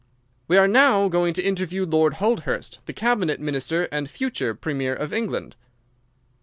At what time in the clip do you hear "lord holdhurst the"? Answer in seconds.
1.85-2.91